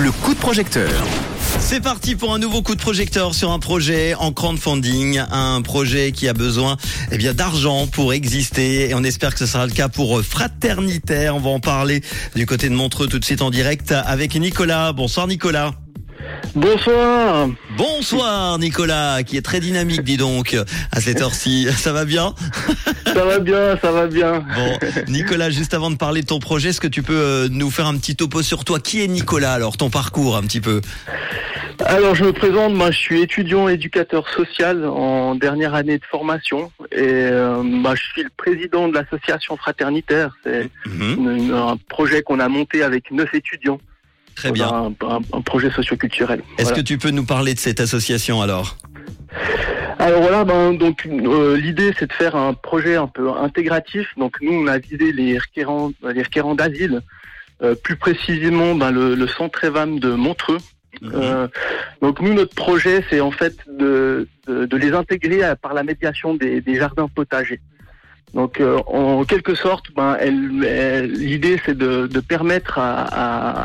le 0.00 0.12
coup 0.12 0.32
de 0.32 0.38
projecteur. 0.38 0.90
C'est 1.58 1.80
parti 1.80 2.14
pour 2.14 2.32
un 2.32 2.38
nouveau 2.38 2.62
coup 2.62 2.74
de 2.74 2.80
projecteur 2.80 3.34
sur 3.34 3.50
un 3.50 3.58
projet 3.58 4.14
en 4.14 4.32
crowdfunding, 4.32 5.20
un 5.30 5.60
projet 5.60 6.12
qui 6.12 6.26
a 6.26 6.32
besoin 6.32 6.78
eh 7.12 7.18
bien 7.18 7.34
d'argent 7.34 7.86
pour 7.86 8.14
exister 8.14 8.88
et 8.88 8.94
on 8.94 9.04
espère 9.04 9.32
que 9.34 9.40
ce 9.40 9.46
sera 9.46 9.66
le 9.66 9.72
cas 9.72 9.88
pour 9.88 10.22
Fraternitaire. 10.22 11.36
On 11.36 11.40
va 11.40 11.50
en 11.50 11.60
parler 11.60 12.02
du 12.34 12.46
côté 12.46 12.68
de 12.70 12.74
Montreux 12.74 13.08
tout 13.08 13.18
de 13.18 13.24
suite 13.24 13.42
en 13.42 13.50
direct 13.50 13.92
avec 13.92 14.34
Nicolas. 14.36 14.92
Bonsoir 14.92 15.26
Nicolas. 15.26 15.72
Bonsoir. 16.54 17.48
Bonsoir 17.76 18.58
Nicolas, 18.58 19.22
qui 19.22 19.36
est 19.36 19.42
très 19.42 19.60
dynamique, 19.60 20.02
dis 20.02 20.16
donc, 20.16 20.56
à 20.92 21.00
cette 21.00 21.20
heure-ci. 21.20 21.68
Ça 21.76 21.92
va 21.92 22.04
bien? 22.04 22.34
Ça 23.06 23.24
va 23.24 23.38
bien, 23.38 23.76
ça 23.82 23.90
va 23.92 24.06
bien. 24.06 24.44
Bon, 24.54 24.78
Nicolas, 25.08 25.50
juste 25.50 25.74
avant 25.74 25.90
de 25.90 25.96
parler 25.96 26.22
de 26.22 26.26
ton 26.26 26.38
projet, 26.38 26.68
est-ce 26.70 26.80
que 26.80 26.86
tu 26.86 27.02
peux 27.02 27.12
euh, 27.16 27.48
nous 27.50 27.70
faire 27.70 27.86
un 27.86 27.96
petit 27.96 28.14
topo 28.16 28.42
sur 28.42 28.64
toi? 28.64 28.78
Qui 28.78 29.02
est 29.02 29.08
Nicolas 29.08 29.52
alors, 29.52 29.76
ton 29.76 29.90
parcours 29.90 30.36
un 30.36 30.42
petit 30.42 30.60
peu? 30.60 30.80
Alors 31.86 32.14
je 32.14 32.24
me 32.24 32.32
présente, 32.32 32.74
moi 32.74 32.90
je 32.90 32.98
suis 32.98 33.22
étudiant 33.22 33.66
éducateur 33.68 34.28
social 34.28 34.84
en 34.84 35.34
dernière 35.34 35.74
année 35.74 35.96
de 35.98 36.04
formation 36.04 36.70
et 36.92 36.98
euh, 37.00 37.62
bah, 37.82 37.94
je 37.96 38.02
suis 38.02 38.22
le 38.22 38.28
président 38.36 38.86
de 38.88 38.94
l'association 38.94 39.56
fraternitaire. 39.56 40.36
C'est 40.44 40.68
Mhm. 40.86 41.36
une- 41.38 41.52
un 41.54 41.76
projet 41.88 42.22
qu'on 42.22 42.38
a 42.38 42.48
monté 42.48 42.82
avec 42.82 43.10
neuf 43.10 43.32
étudiants. 43.34 43.80
Très 44.40 44.52
bien. 44.52 44.68
Un, 44.68 44.94
un- 45.06 45.20
un 45.32 45.40
projet 45.42 45.70
socioculturel. 45.70 46.40
Est-ce 46.58 46.68
Voilà. 46.68 46.76
que 46.78 46.86
tu 46.86 46.98
peux 46.98 47.10
nous 47.10 47.24
parler 47.24 47.54
de 47.54 47.58
cette 47.58 47.80
association 47.80 48.42
alors? 48.42 48.76
Alors 49.98 50.22
voilà, 50.22 50.44
ben, 50.44 50.72
donc 50.72 51.06
euh, 51.06 51.56
l'idée 51.58 51.92
c'est 51.98 52.06
de 52.08 52.12
faire 52.12 52.34
un 52.34 52.54
projet 52.54 52.96
un 52.96 53.06
peu 53.06 53.30
intégratif. 53.30 54.08
Donc 54.16 54.36
nous 54.40 54.52
on 54.52 54.66
a 54.66 54.78
visé 54.78 55.12
les 55.12 55.38
requérants, 55.38 55.92
les 56.14 56.22
requérants 56.22 56.54
d'asile, 56.54 57.00
euh, 57.62 57.74
plus 57.74 57.96
précisément 57.96 58.74
ben, 58.74 58.90
le, 58.90 59.14
le 59.14 59.28
centre 59.28 59.62
EVAM 59.64 59.98
de 60.00 60.12
Montreux. 60.14 60.58
Euh, 61.04 61.46
donc 62.02 62.20
nous 62.20 62.34
notre 62.34 62.54
projet 62.54 63.04
c'est 63.10 63.20
en 63.20 63.30
fait 63.30 63.54
de, 63.68 64.26
de, 64.48 64.64
de 64.66 64.76
les 64.76 64.92
intégrer 64.92 65.42
à- 65.44 65.54
par 65.54 65.72
la 65.74 65.84
médiation 65.84 66.34
des, 66.34 66.60
des 66.62 66.76
jardins 66.76 67.06
potagers. 67.08 67.60
Donc 68.34 68.60
en 68.86 69.24
quelque 69.24 69.54
sorte, 69.54 69.86
ben, 69.94 70.16
l'idée 70.22 71.60
c'est 71.66 71.76
de, 71.76 72.06
de 72.06 72.20
permettre 72.20 72.78
à, 72.78 73.02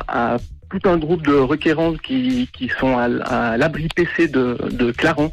à- 0.08 0.34
à 0.34 0.38
tout 0.70 0.90
un 0.90 0.98
groupe 0.98 1.26
de 1.26 1.34
requérants 1.34 1.94
qui, 1.94 2.50
qui 2.54 2.70
sont 2.80 2.98
à, 2.98 3.06
à 3.26 3.58
l'abri 3.58 3.88
PC 3.96 4.28
de, 4.28 4.58
de 4.72 4.92
Clarence 4.92 5.32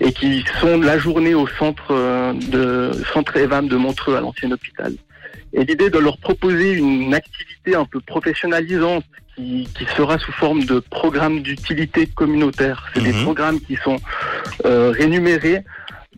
et 0.00 0.12
qui 0.12 0.44
sont 0.60 0.80
la 0.80 0.98
journée 0.98 1.34
au 1.34 1.46
centre 1.46 1.92
euh, 1.92 2.32
de 2.32 2.90
centre 3.12 3.36
EVAM 3.36 3.68
de 3.68 3.76
Montreux 3.76 4.16
à 4.16 4.20
l'ancien 4.20 4.50
hôpital. 4.50 4.92
Et 5.52 5.64
l'idée 5.64 5.90
de 5.90 5.98
leur 5.98 6.18
proposer 6.18 6.72
une 6.72 7.14
activité 7.14 7.74
un 7.76 7.84
peu 7.84 8.00
professionnalisante 8.00 9.04
qui, 9.34 9.68
qui 9.76 9.84
sera 9.96 10.18
sous 10.18 10.32
forme 10.32 10.64
de 10.64 10.80
programmes 10.80 11.40
d'utilité 11.42 12.06
communautaire. 12.06 12.86
C'est 12.94 13.02
des 13.02 13.12
Mhm. 13.12 13.22
programmes 13.24 13.60
qui 13.60 13.76
sont 13.76 13.98
euh, 14.64 14.90
rémunérés, 14.90 15.62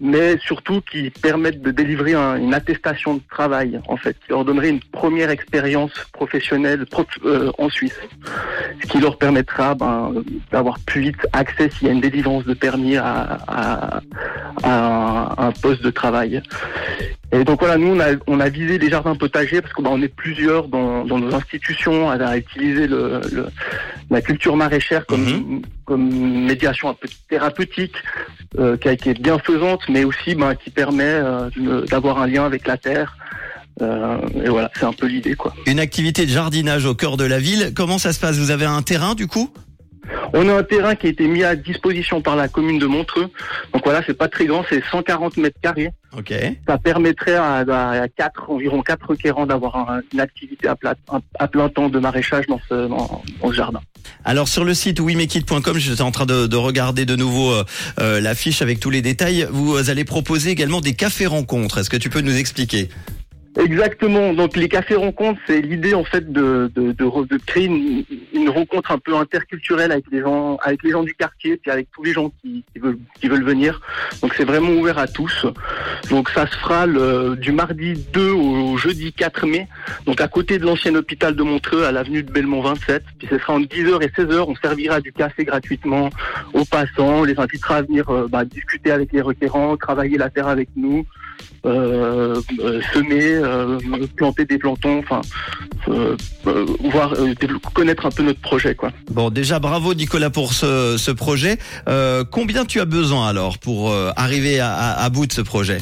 mais 0.00 0.38
surtout 0.38 0.80
qui 0.80 1.10
permettent 1.10 1.62
de 1.62 1.70
délivrer 1.70 2.14
un- 2.14 2.36
une 2.36 2.54
attestation 2.54 3.14
de 3.14 3.20
travail, 3.30 3.80
en 3.88 3.96
fait, 3.96 4.16
qui 4.24 4.30
leur 4.30 4.44
donnerait 4.44 4.68
une 4.70 4.80
première 4.80 5.30
expérience 5.30 5.92
professionnelle 6.12 6.86
prof- 6.86 7.06
euh, 7.24 7.50
en 7.58 7.68
Suisse, 7.68 7.98
ce 8.82 8.86
qui 8.88 9.00
leur 9.00 9.18
permettra 9.18 9.74
ben, 9.74 10.12
d'avoir 10.52 10.78
plus 10.80 11.00
vite 11.00 11.26
accès 11.32 11.70
s'il 11.70 11.88
y 11.88 11.90
a 11.90 11.94
une 11.94 12.00
délivrance 12.00 12.44
de 12.44 12.54
permis 12.54 12.96
à, 12.96 13.38
à, 13.48 14.00
à 14.62 15.34
un, 15.42 15.48
un 15.48 15.52
poste 15.52 15.82
de 15.82 15.90
travail. 15.90 16.42
Et 17.30 17.44
donc 17.44 17.60
voilà, 17.60 17.76
nous 17.76 17.88
on 17.88 18.00
a, 18.00 18.12
on 18.26 18.40
a 18.40 18.48
visé 18.48 18.78
les 18.78 18.88
jardins 18.88 19.14
potagers 19.14 19.60
parce 19.60 19.74
qu'on 19.74 19.84
on 19.84 20.00
est 20.00 20.08
plusieurs 20.08 20.66
dans, 20.68 21.04
dans 21.04 21.18
nos 21.18 21.34
institutions 21.34 22.08
à, 22.08 22.14
à 22.14 22.36
utiliser 22.38 22.86
le, 22.86 23.20
le- 23.32 23.48
la 24.10 24.22
culture 24.22 24.56
maraîchère 24.56 25.04
comme, 25.04 25.60
comme 25.84 26.08
médiation 26.46 26.88
un 26.88 26.94
peu 26.94 27.06
thérapeutique, 27.28 27.96
euh, 28.58 28.76
qui, 28.76 28.88
a- 28.88 28.92
est 28.92 29.20
bienfaisante, 29.20 29.82
mais 29.88 30.04
aussi 30.04 30.34
ben, 30.34 30.54
qui 30.54 30.70
permet 30.70 31.04
euh, 31.04 31.50
d'avoir 31.86 32.20
un 32.20 32.26
lien 32.26 32.44
avec 32.44 32.66
la 32.66 32.76
terre. 32.76 33.16
Euh, 33.80 34.18
et 34.44 34.48
voilà, 34.48 34.70
c'est 34.74 34.84
un 34.86 34.92
peu 34.92 35.06
l'idée 35.06 35.34
quoi. 35.36 35.54
Une 35.66 35.78
activité 35.78 36.26
de 36.26 36.30
jardinage 36.30 36.84
au 36.84 36.94
cœur 36.94 37.16
de 37.16 37.24
la 37.24 37.38
ville. 37.38 37.72
Comment 37.76 37.98
ça 37.98 38.12
se 38.12 38.18
passe? 38.18 38.36
Vous 38.36 38.50
avez 38.50 38.64
un 38.64 38.82
terrain 38.82 39.14
du 39.14 39.26
coup? 39.28 39.52
On 40.34 40.48
a 40.48 40.54
un 40.54 40.62
terrain 40.62 40.94
qui 40.94 41.06
a 41.06 41.10
été 41.10 41.26
mis 41.26 41.42
à 41.42 41.56
disposition 41.56 42.20
par 42.20 42.36
la 42.36 42.48
commune 42.48 42.78
de 42.78 42.86
Montreux. 42.86 43.28
Donc 43.72 43.82
voilà, 43.84 44.02
c'est 44.06 44.16
pas 44.16 44.28
très 44.28 44.46
grand, 44.46 44.64
c'est 44.68 44.82
140 44.90 45.36
mètres 45.38 45.58
carrés. 45.62 45.90
Ok. 46.16 46.32
Ça 46.66 46.78
permettrait 46.78 47.34
à, 47.34 47.56
à 48.02 48.08
quatre, 48.08 48.50
environ 48.50 48.82
quatre 48.82 49.08
requérants 49.08 49.46
d'avoir 49.46 49.76
un- 49.76 50.00
une 50.12 50.20
activité 50.20 50.68
à, 50.68 50.74
plat- 50.74 50.94
à 51.38 51.48
plein 51.48 51.68
temps 51.68 51.88
de 51.88 51.98
maraîchage 51.98 52.46
dans 52.46 52.60
ce, 52.68 52.88
dans, 52.88 53.22
dans 53.42 53.48
ce 53.50 53.54
jardin. 53.54 53.80
Alors 54.24 54.48
sur 54.48 54.64
le 54.64 54.74
site 54.74 55.00
wimekit.com, 55.00 55.78
j'étais 55.78 56.00
en 56.02 56.10
train 56.10 56.26
de, 56.26 56.46
de 56.46 56.56
regarder 56.56 57.04
de 57.04 57.14
nouveau 57.16 57.52
euh, 57.52 57.64
euh, 58.00 58.20
l'affiche 58.20 58.62
avec 58.62 58.80
tous 58.80 58.90
les 58.90 59.02
détails. 59.02 59.46
Vous 59.50 59.90
allez 59.90 60.04
proposer 60.04 60.50
également 60.50 60.80
des 60.80 60.94
cafés 60.94 61.26
rencontres. 61.26 61.78
Est-ce 61.78 61.90
que 61.90 61.96
tu 61.96 62.08
peux 62.10 62.20
nous 62.22 62.36
expliquer? 62.36 62.88
Exactement. 63.58 64.32
Donc 64.34 64.56
les 64.56 64.68
cafés 64.68 64.94
rencontres, 64.94 65.40
c'est 65.46 65.60
l'idée 65.60 65.92
en 65.92 66.04
fait 66.04 66.32
de, 66.32 66.70
de, 66.76 66.92
de, 66.92 67.26
de 67.26 67.38
créer 67.44 67.64
une, 67.64 68.04
une 68.32 68.48
rencontre 68.48 68.92
un 68.92 68.98
peu 68.98 69.16
interculturelle 69.16 69.90
avec 69.90 70.04
les 70.12 70.20
gens, 70.20 70.58
avec 70.62 70.84
les 70.84 70.92
gens 70.92 71.02
du 71.02 71.12
quartier, 71.14 71.56
puis 71.56 71.70
avec 71.70 71.88
tous 71.90 72.04
les 72.04 72.12
gens 72.12 72.30
qui, 72.40 72.64
qui 72.72 72.78
veulent 72.78 72.98
qui 73.20 73.26
veulent 73.28 73.44
venir. 73.44 73.80
Donc 74.22 74.34
c'est 74.36 74.44
vraiment 74.44 74.70
ouvert 74.70 74.98
à 74.98 75.08
tous. 75.08 75.44
Donc 76.08 76.30
ça 76.30 76.46
se 76.46 76.56
fera 76.56 76.86
le, 76.86 77.34
du 77.34 77.50
mardi 77.50 77.94
2 78.12 78.30
au 78.30 78.76
jeudi 78.76 79.12
4 79.12 79.46
mai. 79.46 79.66
Donc 80.06 80.20
à 80.20 80.28
côté 80.28 80.58
de 80.58 80.64
l'ancien 80.64 80.94
hôpital 80.94 81.34
de 81.34 81.42
Montreux, 81.42 81.82
à 81.82 81.90
l'avenue 81.90 82.22
de 82.22 82.30
Belmont 82.30 82.62
27. 82.62 83.02
Puis 83.18 83.26
ce 83.28 83.38
sera 83.38 83.54
entre 83.54 83.66
10h 83.66 84.02
et 84.02 84.08
16h. 84.08 84.44
On 84.46 84.54
servira 84.54 85.00
du 85.00 85.12
café 85.12 85.44
gratuitement 85.44 86.10
aux 86.52 86.64
passants. 86.64 87.20
On 87.20 87.24
les 87.24 87.38
invitera 87.40 87.76
à 87.78 87.82
venir 87.82 88.08
euh, 88.08 88.28
bah, 88.30 88.44
discuter 88.44 88.92
avec 88.92 89.12
les 89.12 89.20
requérants, 89.20 89.76
travailler 89.76 90.16
la 90.16 90.30
terre 90.30 90.46
avec 90.46 90.68
nous 90.76 91.04
euh, 91.66 92.40
euh, 92.60 92.80
semer, 92.94 93.22
euh, 93.34 93.78
planter 94.16 94.44
des 94.44 94.58
plantons, 94.58 94.98
enfin, 95.00 95.20
euh, 95.88 96.16
euh, 96.46 96.66
voir, 96.92 97.12
euh, 97.14 97.34
connaître 97.74 98.06
un 98.06 98.10
peu 98.10 98.22
notre 98.22 98.40
projet, 98.40 98.74
quoi. 98.74 98.90
Bon, 99.10 99.30
déjà 99.30 99.58
bravo 99.58 99.94
Nicolas 99.94 100.30
pour 100.30 100.52
ce, 100.52 100.96
ce 100.98 101.10
projet. 101.10 101.58
Combien 102.30 102.64
tu 102.64 102.80
as 102.80 102.84
besoin 102.84 103.28
alors 103.28 103.58
pour 103.58 103.92
arriver 104.16 104.60
à- 104.60 104.92
à 104.92 105.08
bout 105.10 105.26
de 105.26 105.32
ce 105.32 105.40
projet? 105.40 105.78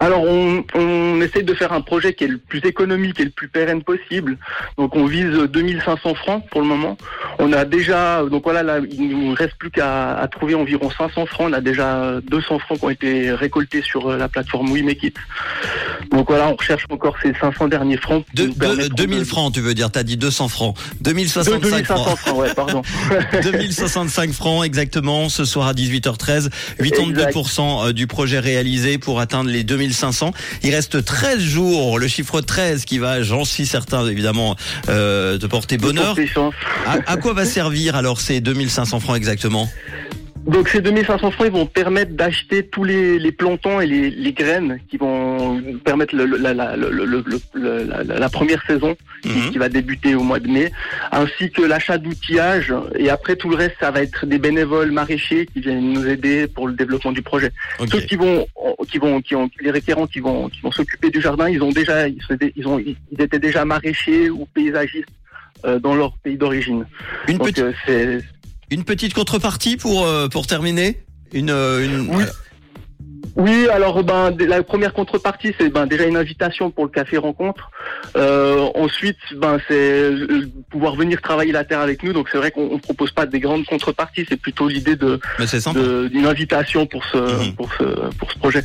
Alors, 0.00 0.22
on, 0.22 0.64
on 0.74 1.20
essaie 1.20 1.42
de 1.42 1.52
faire 1.54 1.72
un 1.72 1.82
projet 1.82 2.14
qui 2.14 2.24
est 2.24 2.28
le 2.28 2.38
plus 2.38 2.60
économique 2.64 3.20
et 3.20 3.24
le 3.24 3.30
plus 3.30 3.48
pérenne 3.48 3.82
possible. 3.82 4.38
Donc, 4.78 4.96
on 4.96 5.04
vise 5.06 5.26
2500 5.30 6.14
francs 6.14 6.42
pour 6.50 6.62
le 6.62 6.66
moment. 6.66 6.96
On 7.38 7.52
a 7.52 7.64
déjà, 7.66 8.24
donc 8.24 8.42
voilà, 8.44 8.62
là, 8.62 8.78
il 8.90 9.08
nous 9.08 9.34
reste 9.34 9.54
plus 9.58 9.70
qu'à 9.70 10.16
à 10.18 10.26
trouver 10.28 10.54
environ 10.54 10.90
500 10.90 11.26
francs. 11.26 11.48
On 11.50 11.52
a 11.52 11.60
déjà 11.60 12.14
200 12.30 12.58
francs 12.60 12.78
qui 12.78 12.84
ont 12.84 12.90
été 12.90 13.32
récoltés 13.32 13.82
sur 13.82 14.08
euh, 14.10 14.16
la 14.16 14.28
plateforme 14.28 14.70
We 14.72 14.82
Make 14.82 15.02
It. 15.04 15.16
Donc 16.10 16.28
voilà, 16.28 16.48
on 16.48 16.56
recherche 16.56 16.84
encore 16.90 17.16
ces 17.22 17.32
500 17.40 17.68
derniers 17.68 17.96
francs. 17.98 18.24
qui 18.34 18.42
de, 18.42 18.46
nous 18.48 18.54
de- 18.54 18.58
permettront 18.58 18.94
2000 18.96 19.18
de- 19.18 19.24
francs, 19.24 19.52
tu 19.54 19.60
veux 19.60 19.74
dire 19.74 19.90
T'as 19.90 20.02
dit 20.02 20.16
200 20.16 20.48
francs. 20.48 20.76
de 21.00 21.04
2065 21.10 21.60
2500 21.60 21.94
francs. 22.04 22.18
francs, 22.18 22.36
ouais, 22.38 22.54
pardon. 22.54 22.82
2065 23.42 24.30
francs 24.32 24.64
exactement. 24.64 25.28
Ce 25.28 25.44
soir 25.44 25.68
à 25.68 25.72
18h13, 25.74 26.48
82% 26.80 27.88
euh, 27.88 27.92
du 27.92 28.06
projet 28.06 28.38
réalisé 28.38 28.98
pour 28.98 29.20
atteindre 29.20 29.50
les 29.50 29.64
2500. 29.90 30.32
Il 30.62 30.74
reste 30.74 31.04
13 31.04 31.40
jours, 31.40 31.98
le 31.98 32.08
chiffre 32.08 32.40
13 32.40 32.84
qui 32.84 32.98
va, 32.98 33.22
j'en 33.22 33.44
suis 33.44 33.66
certain 33.66 34.06
évidemment, 34.06 34.56
euh, 34.88 35.38
te 35.38 35.46
porter 35.46 35.76
bonheur. 35.78 36.14
À, 36.86 36.98
à 37.12 37.16
quoi 37.16 37.32
va 37.32 37.44
servir 37.44 37.96
alors 37.96 38.20
ces 38.20 38.40
2500 38.40 39.00
francs 39.00 39.16
exactement? 39.16 39.70
Donc 40.50 40.68
ces 40.68 40.80
2500 40.80 41.30
francs, 41.30 41.46
ils 41.46 41.52
vont 41.52 41.66
permettre 41.66 42.12
d'acheter 42.12 42.66
tous 42.66 42.82
les, 42.82 43.18
les 43.20 43.30
plantons 43.30 43.80
et 43.80 43.86
les, 43.86 44.10
les 44.10 44.32
graines 44.32 44.80
qui 44.90 44.96
vont 44.96 45.62
permettre 45.84 46.16
le- 46.16 46.24
le- 46.26 46.38
la, 46.38 46.52
la, 46.54 46.76
le- 46.76 46.90
le- 46.90 47.04
le- 47.06 47.24
le- 47.54 47.84
la- 47.84 48.02
la- 48.02 48.28
première 48.28 48.60
saison 48.66 48.96
qui, 49.22 49.28
Mhm. 49.28 49.50
qui 49.52 49.58
va 49.58 49.68
débuter 49.68 50.14
au 50.16 50.22
mois 50.24 50.40
de 50.40 50.48
mai, 50.48 50.72
ainsi 51.12 51.50
que 51.50 51.62
l'achat 51.62 51.98
d'outillage. 51.98 52.74
Et 52.98 53.10
après 53.10 53.36
tout 53.36 53.48
le 53.48 53.54
reste, 53.56 53.76
ça 53.78 53.92
va 53.92 54.02
être 54.02 54.26
des 54.26 54.38
bénévoles 54.38 54.90
maraîchers 54.90 55.46
qui 55.46 55.60
viennent 55.60 55.92
nous 55.92 56.06
aider 56.08 56.48
pour 56.48 56.66
le 56.66 56.74
développement 56.74 57.12
du 57.12 57.22
projet. 57.22 57.52
Ok. 57.78 57.88
Ceux 57.92 58.00
qui 58.00 58.16
vont, 58.16 58.46
qui 58.90 58.98
vont, 58.98 59.20
qui 59.20 59.36
ont 59.36 59.48
les 59.60 59.70
requérants 59.70 60.08
qui 60.08 60.18
vont, 60.18 60.48
qui 60.48 60.60
vont 60.62 60.72
s'occuper 60.72 61.10
du 61.10 61.20
jardin, 61.20 61.48
ils 61.48 61.62
ont 61.62 61.70
déjà, 61.70 62.08
ils, 62.08 62.66
ont, 62.66 62.78
ils 62.80 62.96
étaient 63.20 63.38
déjà 63.38 63.64
maraîchers 63.64 64.30
ou 64.30 64.46
paysagistes 64.46 65.06
euh, 65.64 65.78
dans 65.78 65.94
leur 65.94 66.16
pays 66.18 66.36
d'origine. 66.36 66.86
Une, 67.28 67.38
Donc 67.38 67.48
petite, 67.52 67.64
euh, 67.88 68.20
une 68.70 68.84
petite 68.84 69.14
contrepartie 69.14 69.76
pour, 69.76 70.06
euh, 70.06 70.28
pour 70.28 70.46
terminer 70.46 71.02
une, 71.32 71.50
euh, 71.50 71.84
une... 71.84 72.14
Oui. 72.14 72.24
Oui, 73.36 73.68
alors 73.68 74.02
ben 74.02 74.34
la 74.40 74.62
première 74.62 74.92
contrepartie 74.92 75.54
c'est 75.58 75.70
ben 75.70 75.86
déjà 75.86 76.04
une 76.04 76.16
invitation 76.16 76.70
pour 76.70 76.84
le 76.84 76.90
café 76.90 77.16
rencontre. 77.16 77.70
Euh, 78.16 78.68
ensuite 78.74 79.18
ben 79.36 79.58
c'est 79.68 79.74
euh, 80.02 80.50
pouvoir 80.68 80.96
venir 80.96 81.22
travailler 81.22 81.52
la 81.52 81.64
terre 81.64 81.80
avec 81.80 82.02
nous. 82.02 82.12
Donc 82.12 82.28
c'est 82.30 82.38
vrai 82.38 82.50
qu'on 82.50 82.68
on 82.72 82.78
propose 82.78 83.12
pas 83.12 83.26
des 83.26 83.38
grandes 83.38 83.64
contreparties, 83.66 84.26
c'est 84.28 84.36
plutôt 84.36 84.68
l'idée 84.68 84.96
de 84.96 85.20
d'une 86.08 86.26
invitation 86.26 86.86
pour 86.86 87.04
ce 87.04 87.18
Mhm. 87.18 87.54
pour 87.54 87.72
ce 87.74 87.84
pour 88.18 88.32
ce 88.32 88.38
projet. 88.38 88.62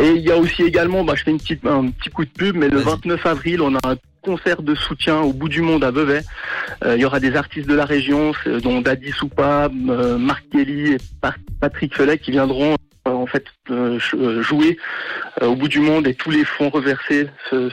Et 0.00 0.08
il 0.10 0.22
y 0.22 0.32
a 0.32 0.36
aussi 0.36 0.62
également, 0.62 1.04
bah, 1.04 1.14
je 1.16 1.22
fais 1.22 1.30
une 1.30 1.38
petite 1.38 1.64
un 1.64 1.88
petit 1.90 2.10
coup 2.10 2.24
de 2.24 2.30
pub, 2.30 2.56
mais 2.56 2.68
le 2.68 2.78
Vas-y. 2.78 2.94
29 2.96 3.26
avril, 3.26 3.62
on 3.62 3.74
a 3.76 3.80
un 3.84 3.96
concert 4.28 4.60
de 4.60 4.74
soutien 4.74 5.20
au 5.22 5.32
bout 5.32 5.48
du 5.48 5.62
monde 5.62 5.82
à 5.82 5.90
Vevey. 5.90 6.20
Euh, 6.84 6.96
il 6.96 7.00
y 7.00 7.06
aura 7.06 7.18
des 7.18 7.34
artistes 7.34 7.66
de 7.66 7.74
la 7.74 7.86
région, 7.86 8.32
dont 8.62 8.82
Daddy 8.82 9.10
Soupa, 9.10 9.70
Marc 9.72 10.44
Kelly 10.52 10.92
et 10.92 10.98
Patrick 11.60 11.96
Felet 11.96 12.18
qui 12.18 12.32
viendront 12.32 12.74
en 12.74 12.87
fait 13.28 13.44
euh, 13.70 13.98
euh, 14.14 14.42
jouer 14.42 14.76
euh, 15.42 15.46
au 15.46 15.56
bout 15.56 15.68
du 15.68 15.80
monde 15.80 16.06
et 16.06 16.14
tous 16.14 16.30
les 16.30 16.44
fonds 16.44 16.70
reversés 16.70 17.28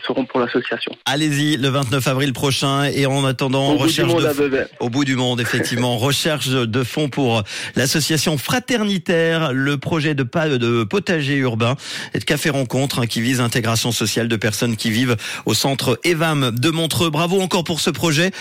seront 0.05 0.25
pour 0.25 0.39
l'association. 0.39 0.91
Allez-y 1.05 1.57
le 1.57 1.69
29 1.69 2.07
avril 2.07 2.33
prochain 2.33 2.83
et 2.83 3.05
en 3.05 3.25
attendant 3.25 3.73
au 3.73 3.77
recherche 3.77 4.09
bout 4.09 4.19
du 4.19 4.25
monde 4.25 4.51
de 4.51 4.67
au 4.79 4.89
bout 4.89 5.05
du 5.05 5.15
monde 5.15 5.41
effectivement 5.41 5.97
recherche 5.97 6.49
de 6.49 6.83
fonds 6.83 7.09
pour 7.09 7.43
l'association 7.75 8.37
fraternitaire 8.37 9.53
le 9.53 9.77
projet 9.77 10.15
de 10.15 10.23
pas 10.23 10.49
de 10.49 10.83
potager 10.83 11.35
urbain 11.37 11.75
et 12.13 12.19
de 12.19 12.23
café 12.23 12.49
rencontre 12.49 12.99
hein, 12.99 13.07
qui 13.07 13.21
vise 13.21 13.39
l'intégration 13.39 13.91
sociale 13.91 14.27
de 14.27 14.35
personnes 14.35 14.75
qui 14.75 14.91
vivent 14.91 15.15
au 15.45 15.53
centre 15.53 15.99
EVAM 16.03 16.51
de 16.51 16.69
Montreux. 16.69 17.09
Bravo 17.09 17.39
encore 17.41 17.63
pour 17.63 17.79
ce 17.79 17.89
projet. 17.89 18.31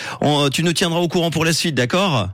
tu 0.53 0.63
nous 0.63 0.73
tiendras 0.73 1.01
au 1.01 1.09
courant 1.09 1.31
pour 1.31 1.45
la 1.45 1.53
suite, 1.53 1.75
d'accord? 1.75 2.29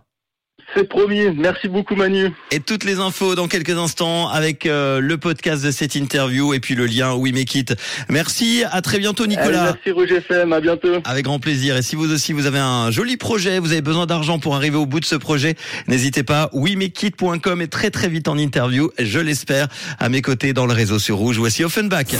C'est 0.75 0.89
promis. 0.89 1.31
Merci 1.37 1.69
beaucoup 1.69 1.95
Manu. 1.95 2.31
Et 2.51 2.61
toutes 2.61 2.85
les 2.85 2.99
infos 2.99 3.35
dans 3.35 3.49
quelques 3.49 3.77
instants 3.77 4.29
avec 4.29 4.67
euh, 4.67 5.01
le 5.01 5.19
podcast 5.19 5.65
de 5.65 5.71
cette 5.71 5.95
interview 5.95 6.55
et 6.55 6.61
puis 6.61 6.75
le 6.75 6.87
lien 6.87 7.15
We 7.15 7.33
Make 7.33 7.55
It. 7.55 7.75
Merci. 8.09 8.65
À 8.71 8.83
très 8.83 8.99
bientôt 8.99 9.27
Nicolas. 9.27 9.75
merci 9.75 9.91
Roger 9.91 10.17
FM. 10.17 10.53
À 10.53 10.61
bientôt. 10.61 10.89
Avec 11.05 11.25
grand 11.25 11.39
plaisir. 11.39 11.77
Et 11.77 11.83
si 11.83 11.97
vous 11.97 12.13
aussi 12.13 12.33
vous 12.33 12.47
avez 12.47 12.59
un 12.59 12.91
joli 12.91 13.17
projet, 13.17 13.59
vous 13.59 13.73
avez 13.73 13.83
besoin 13.83 14.07
d'argent 14.07 14.39
pour 14.39 14.55
arriver 14.55 14.77
au 14.77 14.87
bout 14.87 15.01
de 15.01 15.05
ce 15.05 15.17
projet, 15.17 15.57
n'hésitez 15.89 16.23
pas. 16.23 16.51
WeMakeIt.com 16.53 17.61
est 17.61 17.69
très 17.69 17.91
très 17.91 18.09
vite 18.09 18.29
en 18.29 18.39
interview. 18.39 18.91
Je 18.99 19.19
l'espère. 19.19 19.69
À 19.99 20.09
mes 20.09 20.23
côtés 20.23 20.53
dans 20.53 20.67
le 20.67 20.73
réseau 20.73 20.99
sur 20.99 21.17
Rouge. 21.17 21.39
Voici 21.39 21.65
Offenbach. 21.65 22.15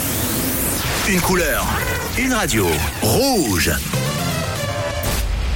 Une 1.09 1.21
couleur. 1.21 1.67
Une 2.19 2.33
radio. 2.33 2.67
Rouge. 3.03 3.71